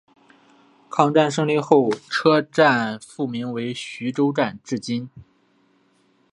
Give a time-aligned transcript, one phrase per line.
[0.89, 5.11] 抗战胜利后车站复名徐州站至今。